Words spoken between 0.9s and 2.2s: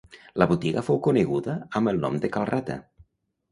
coneguda amb el nom